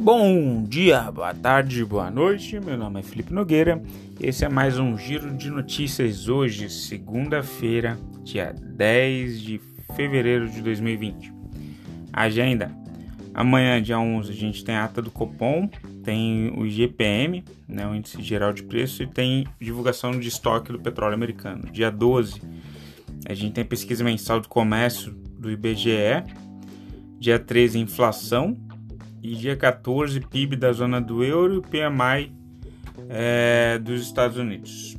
[0.00, 2.60] Bom dia, boa tarde, boa noite.
[2.60, 3.82] Meu nome é Felipe Nogueira.
[4.20, 9.60] Esse é mais um giro de notícias hoje, segunda-feira, dia 10 de
[9.96, 11.32] fevereiro de 2020.
[12.12, 12.70] Agenda:
[13.34, 15.68] amanhã, dia 11, a gente tem a ata do Copom,
[16.04, 20.78] tem o GPM, né, o índice geral de preço, e tem divulgação de estoque do
[20.78, 21.68] petróleo americano.
[21.72, 22.40] Dia 12,
[23.28, 26.22] a gente tem pesquisa mensal do comércio do IBGE.
[27.18, 28.56] Dia 13, inflação
[29.22, 32.32] e dia 14, PIB da zona do euro e PMI
[33.08, 34.96] é, dos Estados Unidos.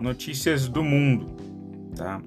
[0.00, 1.26] Notícias do mundo,
[1.96, 2.20] tá?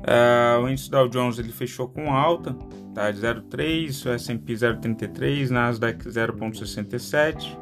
[0.00, 2.56] Uh, o índice Dow Jones ele fechou com alta,
[2.94, 3.10] tá?
[3.10, 7.56] De 0,3, o S&P 0,33, Nasdaq 0,67,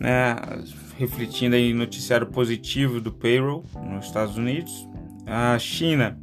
[0.00, 0.36] né?
[0.98, 4.88] Refletindo aí noticiário positivo do payroll nos Estados Unidos.
[5.24, 6.18] A China,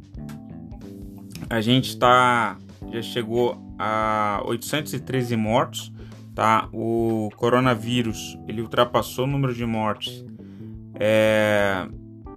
[1.48, 2.58] a gente está
[2.92, 5.92] já chegou a 813 mortos,
[6.36, 6.68] tá?
[6.72, 10.24] O coronavírus ele ultrapassou o número de mortes
[10.94, 11.88] é,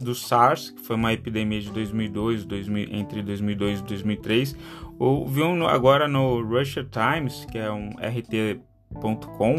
[0.01, 4.55] do SARS, que foi uma epidemia de 2002, 2000, entre 2002 e 2003.
[4.97, 9.55] Ou viu agora no Russia Times, que é um rt.com,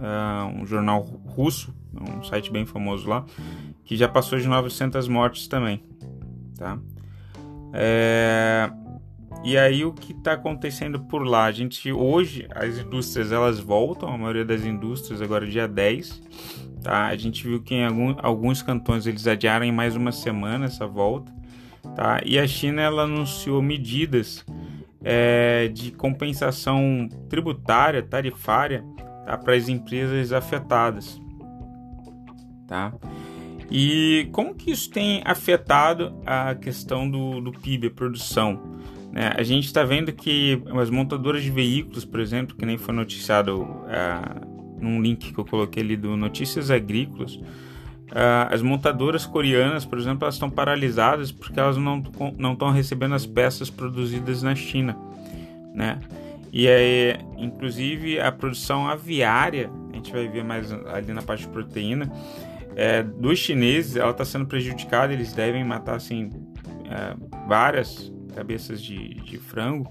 [0.00, 3.24] é, um jornal russo, um site bem famoso lá,
[3.84, 5.80] que já passou de 900 mortes também,
[6.58, 6.76] tá?
[7.72, 8.68] É,
[9.42, 11.44] e aí o que está acontecendo por lá?
[11.44, 16.22] A gente hoje as indústrias elas voltam, a maioria das indústrias agora dia 10,
[16.82, 17.06] tá?
[17.06, 20.86] A gente viu que em algum, alguns cantões eles adiaram em mais uma semana essa
[20.86, 21.32] volta,
[21.96, 22.20] tá?
[22.24, 24.44] E a China ela anunciou medidas
[25.02, 28.84] é, de compensação tributária, tarifária,
[29.24, 29.38] tá?
[29.38, 31.20] para as empresas afetadas,
[32.66, 32.92] tá?
[33.70, 38.80] E como que isso tem afetado a questão do, do PIB, a produção?
[39.12, 39.32] Né?
[39.36, 43.62] A gente está vendo que as montadoras de veículos, por exemplo, que nem foi noticiado
[43.62, 49.98] uh, num link que eu coloquei ali do Notícias Agrícolas, uh, as montadoras coreanas, por
[49.98, 52.02] exemplo, elas estão paralisadas porque elas não
[52.52, 54.96] estão recebendo as peças produzidas na China,
[55.74, 55.98] né?
[56.52, 61.48] E aí, inclusive, a produção aviária, a gente vai ver mais ali na parte de
[61.48, 62.10] proteína,
[62.74, 65.12] é, dos chineses, ela está sendo prejudicada.
[65.12, 66.30] Eles devem matar assim
[66.90, 67.14] é,
[67.46, 69.90] várias cabeças de, de frango,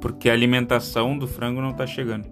[0.00, 2.26] porque a alimentação do frango não está chegando.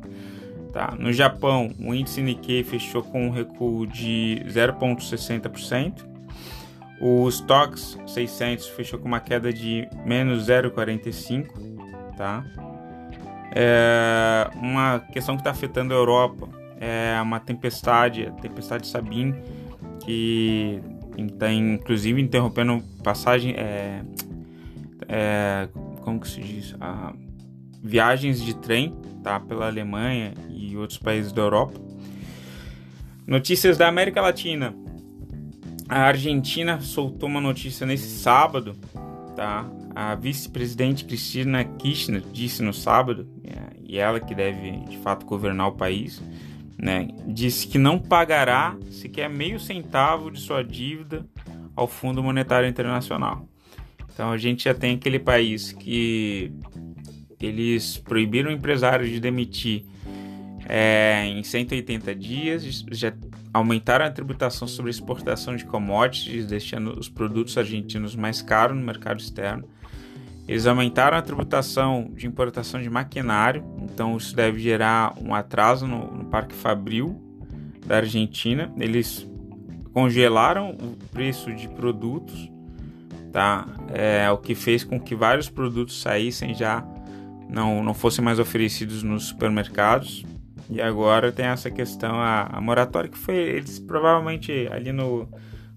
[0.72, 0.94] Tá?
[0.98, 6.06] No Japão, o índice Nikkei fechou com um recuo de 0,60%.
[7.00, 11.48] O Stocks 600 fechou com uma queda de menos 0,45%.
[12.16, 12.44] Tá?
[13.54, 19.34] É uma questão que está afetando a Europa é uma tempestade, a tempestade Sabine,
[20.04, 20.80] que
[21.16, 24.02] está inclusive interrompendo passagem, é,
[25.08, 25.68] é,
[26.02, 27.14] como que se diz, a,
[27.82, 31.80] viagens de trem, tá, pela Alemanha e outros países da Europa.
[33.26, 34.74] Notícias da América Latina.
[35.88, 38.76] A Argentina soltou uma notícia nesse sábado,
[39.34, 39.66] tá?
[39.94, 45.68] A vice-presidente Cristina Kirchner disse no sábado, é, e ela que deve de fato governar
[45.68, 46.22] o país,
[46.76, 47.08] né?
[47.26, 51.26] Disse que não pagará sequer meio centavo de sua dívida
[51.74, 53.48] ao Fundo Monetário Internacional.
[54.18, 56.50] Então a gente já tem aquele país que
[57.40, 59.84] eles proibiram empresários de demitir
[60.68, 63.12] é, em 180 dias, já
[63.54, 69.20] aumentaram a tributação sobre exportação de commodities, deixando os produtos argentinos mais caros no mercado
[69.20, 69.62] externo.
[70.48, 76.10] Eles aumentaram a tributação de importação de maquinário, então isso deve gerar um atraso no,
[76.10, 77.22] no Parque Fabril
[77.86, 78.68] da Argentina.
[78.80, 79.24] Eles
[79.92, 82.50] congelaram o preço de produtos
[83.38, 83.68] tá?
[83.94, 86.84] É o que fez com que vários produtos saíssem já
[87.48, 90.26] não, não fossem mais oferecidos nos supermercados.
[90.68, 95.28] E agora tem essa questão, a, a moratória que foi, eles provavelmente ali no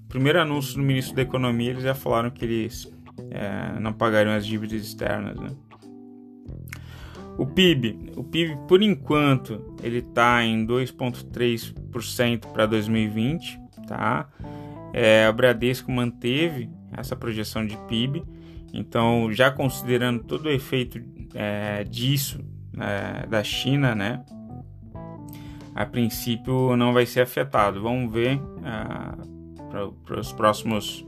[0.09, 2.91] primeiro anúncio do ministro da Economia, eles já falaram que eles
[3.29, 5.49] é, não pagariam as dívidas externas, né?
[7.37, 14.27] O PIB, o PIB por enquanto ele está em 2,3% para 2020, tá?
[14.91, 18.23] É, o Bradesco manteve essa projeção de PIB.
[18.73, 21.01] Então, já considerando todo o efeito
[21.33, 22.39] é, disso
[22.79, 24.23] é, da China, né,
[25.75, 27.81] a princípio não vai ser afetado.
[27.81, 31.05] Vamos ver uh, para os próximos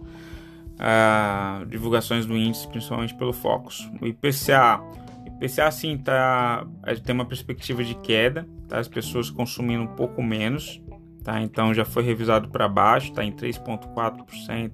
[0.73, 3.89] uh, divulgações do índice, principalmente pelo Focus.
[4.01, 4.81] O IPCA,
[5.25, 6.65] IPCA sim tá,
[7.05, 8.79] tem uma perspectiva de queda, tá?
[8.79, 10.81] as pessoas consumindo um pouco menos,
[11.23, 11.41] tá?
[11.41, 14.71] então já foi revisado para baixo, está em 3,4%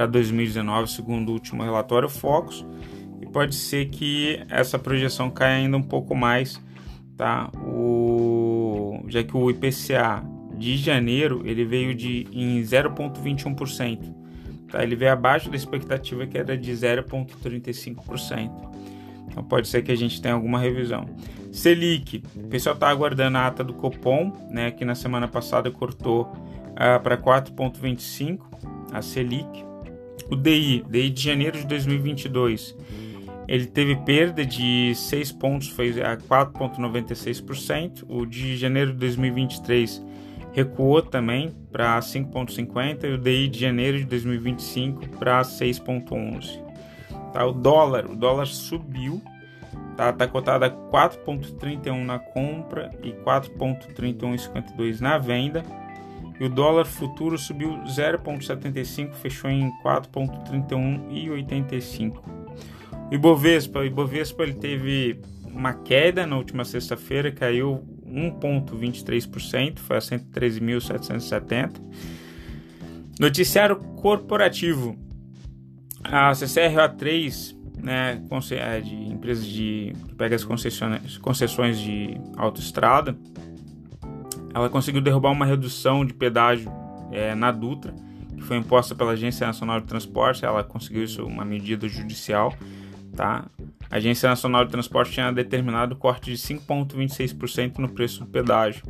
[0.00, 2.64] para 2019, segundo o último relatório Focus,
[3.20, 6.58] e pode ser que essa projeção caia ainda um pouco mais,
[7.18, 7.50] tá?
[7.66, 10.24] O, já que o IPCA
[10.56, 14.14] de janeiro ele veio de em 0,21%.
[14.70, 14.82] Tá?
[14.82, 18.50] Ele veio abaixo da expectativa que era de 0,35%.
[19.26, 21.04] Então pode ser que a gente tenha alguma revisão.
[21.52, 26.22] Selic, o pessoal está aguardando a ata do Copom, né, que na semana passada cortou
[26.22, 28.40] uh, para 4,25
[28.94, 29.68] a Selic.
[30.30, 32.76] O DI, DI de janeiro de 2022,
[33.48, 38.04] ele teve perda de 6 pontos, foi a 4,96%.
[38.08, 40.00] O de janeiro de 2023
[40.52, 46.70] recuou também para 5,50% e o DI de janeiro de 2025 para 6,11%.
[47.32, 49.20] Tá, o dólar, o dólar subiu,
[49.96, 55.64] tá, tá cotado a 4,31 na compra e 4,3152 na venda.
[56.40, 62.24] E o dólar futuro subiu 0,75, fechou em 4,31 e 85.
[63.10, 70.00] O Ibovespa, o Ibovespa ele teve uma queda na última sexta-feira, caiu 1,23%, foi a
[70.00, 71.72] 113.770.
[73.18, 74.96] Noticiário corporativo.
[76.02, 78.22] A CCRA3, né,
[78.52, 80.44] é de empresas de que pega as
[81.18, 83.14] concessões de autoestrada,
[84.54, 86.70] ela conseguiu derrubar uma redução de pedágio
[87.12, 87.94] é, na Dutra,
[88.36, 90.44] que foi imposta pela Agência Nacional de Transporte.
[90.44, 92.54] Ela conseguiu isso, uma medida judicial,
[93.14, 93.44] tá?
[93.90, 98.84] A Agência Nacional de Transporte tinha determinado corte de 5,26% no preço do pedágio.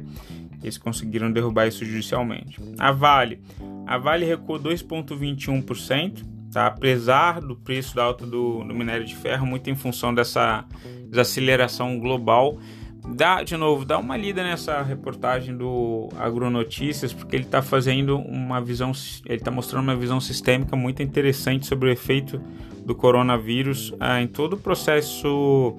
[0.63, 2.61] Eles conseguiram derrubar isso judicialmente.
[2.79, 3.41] A Vale.
[3.87, 6.23] A Vale recuou 2,21%,
[6.53, 6.67] tá?
[6.67, 10.67] apesar do preço da alta do, do, minério de ferro, muito em função dessa
[11.09, 12.59] desaceleração global.
[13.09, 18.61] Dá, de novo, dá uma lida nessa reportagem do Agronotícias, porque ele está fazendo uma
[18.61, 18.93] visão,
[19.25, 22.41] ele está mostrando uma visão sistêmica muito interessante sobre o efeito
[22.85, 25.77] do coronavírus ah, em todo o processo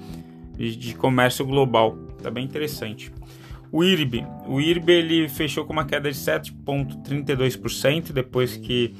[0.57, 1.95] de, de comércio global.
[2.21, 3.11] Tá bem interessante.
[3.71, 8.93] O IRB, o IRB ele fechou com uma queda de 7,32% depois que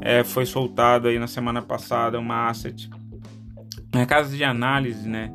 [0.00, 2.90] é, foi soltado aí na semana passada uma asset.
[3.92, 5.32] A casa de análise, né,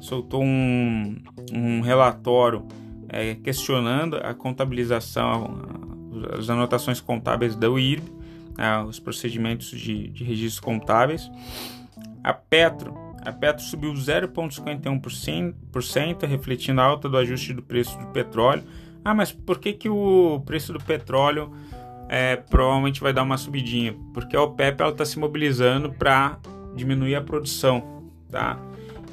[0.00, 1.16] soltou um,
[1.52, 2.66] um relatório
[3.08, 5.62] é, questionando a contabilização,
[6.38, 8.18] as anotações contábeis da UIRB
[8.58, 11.30] né, os procedimentos de, de registros contábeis.
[12.24, 12.92] A Petro,
[13.24, 18.64] a Petro subiu 0,51%, refletindo a alta do ajuste do preço do petróleo.
[19.04, 21.52] Ah, mas por que, que o preço do petróleo
[22.08, 23.94] é, provavelmente vai dar uma subidinha?
[24.12, 26.40] Porque a OPEP está se mobilizando para
[26.74, 28.58] diminuir a produção, tá?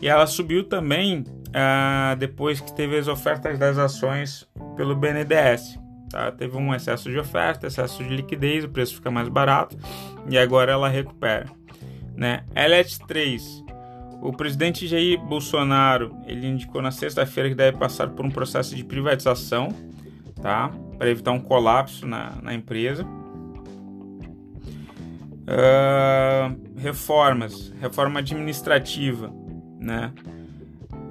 [0.02, 5.80] E ela subiu também ah, depois que teve as ofertas das ações pelo BNDES.
[6.10, 6.32] Tá?
[6.32, 9.78] Teve um excesso de oferta, excesso de liquidez, o preço fica mais barato
[10.30, 11.46] e agora ela recupera.
[12.16, 12.44] Né?
[12.54, 13.42] LET3,
[14.22, 18.84] o presidente Jair Bolsonaro ele indicou na sexta-feira que deve passar por um processo de
[18.84, 19.70] privatização
[20.42, 20.72] tá?
[20.98, 23.06] para evitar um colapso na, na empresa.
[25.48, 29.32] Uh, reformas, reforma administrativa,
[29.86, 30.12] né?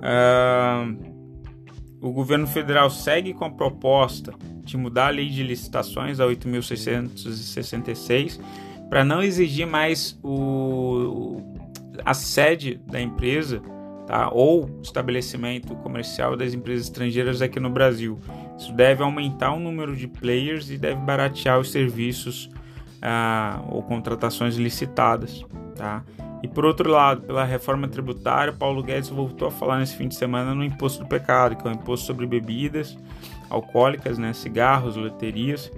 [0.03, 1.15] Uh,
[2.01, 8.39] o governo federal segue com a proposta de mudar a lei de licitações a 8.666
[8.91, 11.41] para não exigir mais o,
[12.05, 13.63] a sede da empresa
[14.07, 14.29] tá?
[14.31, 18.19] ou estabelecimento comercial das empresas estrangeiras aqui no Brasil.
[18.59, 22.51] Isso deve aumentar o número de players e deve baratear os serviços
[23.01, 25.43] ah, ou contratações licitadas.
[25.75, 26.05] Tá?
[26.45, 30.15] E por outro lado, pela reforma tributária, Paulo Guedes voltou a falar nesse fim de
[30.15, 32.99] semana no imposto do pecado, que é o imposto sobre bebidas
[33.49, 35.73] alcoólicas, né, cigarros, loterias,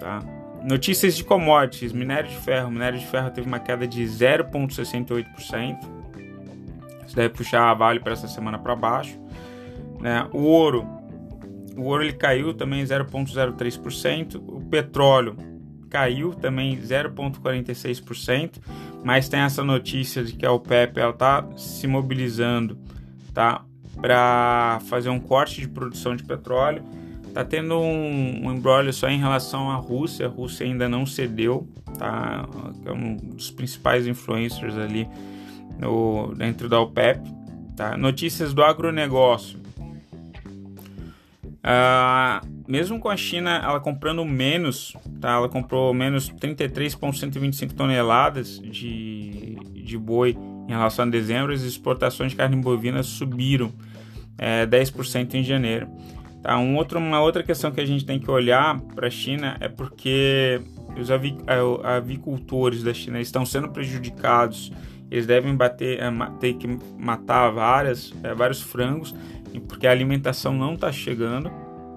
[0.00, 0.20] tá?
[0.64, 2.70] Notícias de commodities, minério de ferro.
[2.70, 5.78] Minério de ferro teve uma queda de 0,68%.
[7.06, 9.20] Isso deve puxar a Vale para essa semana para baixo.
[10.00, 10.26] Né?
[10.32, 10.88] O ouro,
[11.76, 14.36] o ouro ele caiu também 0,03%.
[14.36, 15.36] O petróleo
[15.92, 18.58] caiu também 0,46%.
[19.04, 22.78] Mas tem essa notícia de que a OPEP está se mobilizando,
[23.34, 23.64] tá?
[24.00, 26.82] para fazer um corte de produção de petróleo.
[27.34, 30.26] Tá tendo um, um embrólio só em relação à Rússia.
[30.26, 31.68] A Rússia ainda não cedeu,
[31.98, 32.46] tá?
[32.84, 35.08] É um dos principais influencers ali
[35.78, 37.20] no, dentro da OPEP.
[37.76, 37.96] Tá?
[37.96, 39.58] Notícias do agronegócio.
[41.62, 45.32] Ah, mesmo com a China ela comprando menos, tá?
[45.32, 50.34] ela comprou menos 33,125 toneladas de, de boi
[50.66, 53.70] em relação a dezembro, as exportações de carne bovina subiram
[54.38, 55.86] é, 10% em janeiro.
[56.42, 56.56] Tá?
[56.56, 59.68] Um outro, uma outra questão que a gente tem que olhar para a China é
[59.68, 60.58] porque
[60.98, 61.10] os
[61.84, 64.72] avicultores da China estão sendo prejudicados,
[65.10, 66.10] eles devem bater, é,
[66.40, 66.66] ter que
[66.98, 69.14] matar várias, é, vários frangos
[69.68, 71.50] porque a alimentação não está chegando,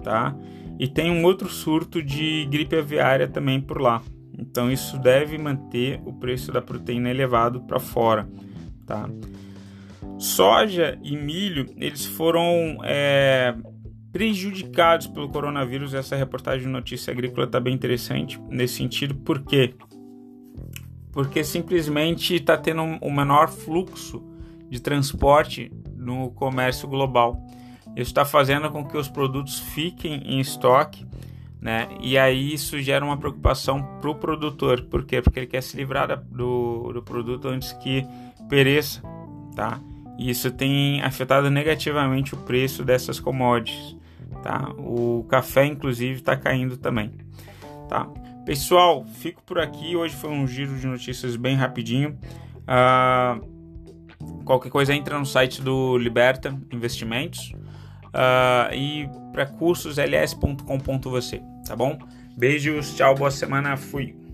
[0.04, 0.36] tá?
[0.80, 4.02] E tem um outro surto de gripe aviária também por lá.
[4.38, 8.28] Então isso deve manter o preço da proteína elevado para fora,
[8.86, 9.10] tá?
[10.18, 13.56] Soja e milho eles foram é,
[14.12, 15.94] prejudicados pelo coronavírus.
[15.94, 19.74] Essa reportagem de notícia agrícola está bem interessante nesse sentido, por quê?
[21.12, 24.24] Porque simplesmente está tendo um, menor fluxo
[24.70, 27.38] de transporte no comércio global.
[27.96, 31.06] Isso está fazendo com que os produtos fiquem em estoque,
[31.62, 31.88] né?
[32.02, 34.82] E aí isso gera uma preocupação para o produtor.
[34.84, 35.22] Por quê?
[35.22, 38.06] Porque ele quer se livrar do, do produto antes que
[38.50, 39.02] pereça,
[39.56, 39.80] tá?
[40.18, 43.96] E isso tem afetado negativamente o preço dessas commodities,
[44.44, 44.70] tá?
[44.78, 47.14] O café, inclusive, está caindo também,
[47.88, 48.08] tá?
[48.46, 49.96] Pessoal, fico por aqui.
[49.96, 52.18] Hoje foi um giro de notícias bem rapidinho.
[52.68, 57.54] Uh, qualquer coisa entra no site do Liberta Investimentos
[58.16, 62.00] uh, e para cursos ls.com.vc, tá bom?
[62.38, 64.25] Beijos, tchau, boa semana, fui.